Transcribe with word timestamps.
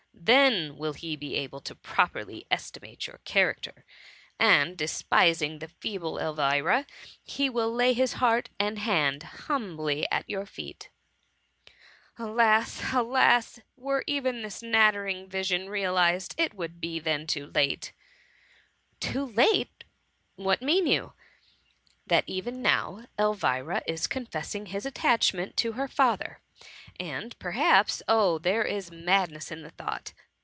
Then 0.23 0.77
will 0.77 0.93
he 0.93 1.15
be 1.15 1.33
able 1.33 1.61
to 1.61 1.73
properly 1.73 2.45
esti 2.51 2.79
mate 2.79 3.07
your 3.07 3.17
character, 3.25 3.83
and 4.39 4.77
despising 4.77 5.57
the 5.57 5.67
feeble 5.67 6.19
Elvira, 6.19 6.85
he 7.23 7.49
will 7.49 7.73
lay 7.73 7.93
his 7.93 8.13
heart 8.13 8.47
and 8.59 8.77
hand 8.77 9.23
humbly 9.23 10.05
at 10.11 10.29
your 10.29 10.45
feet.'' 10.45 10.91
*' 11.61 12.19
Alas! 12.19 12.93
alas! 12.93 13.59
were 13.75 14.03
even 14.05 14.43
this 14.43 14.59
flattering 14.59 15.27
vision 15.27 15.69
realised, 15.69 16.35
it 16.37 16.53
would 16.53 16.79
be 16.79 16.99
then 16.99 17.25
too 17.25 17.47
late." 17.47 17.91
TH£ 19.01 19.15
MUMMY. 19.15 19.23
05 19.23 19.25
lu 19.25 19.27
Too 19.27 19.35
late! 19.65 19.83
what 20.35 20.61
mean 20.61 20.85
you 20.85 20.93
?'* 20.85 20.93
u 21.01 21.07
^^ 21.07 21.13
That 22.05 22.25
even 22.27 22.61
now 22.61 23.07
Elvira 23.17 23.81
is 23.87 24.05
confessing 24.05 24.67
his 24.67 24.85
le 24.85 24.89
attachment 24.89 25.57
to 25.57 25.71
her 25.73 25.87
father, 25.87 26.41
and, 26.99 27.39
perhaps— 27.39 28.03
oh, 28.07 28.35
{i 28.35 28.39
there 28.43 28.63
is 28.65 28.91
madness 28.91 29.49
in 29.49 29.63
the 29.63 29.71
thought 29.71 30.13